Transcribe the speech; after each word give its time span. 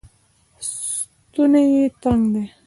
ستونی 0.67 1.63
یې 1.73 1.83
تنګ 2.01 2.21
دی 2.33 2.43